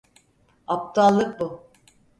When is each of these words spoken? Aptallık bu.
Aptallık 0.67 1.39
bu. 1.39 1.63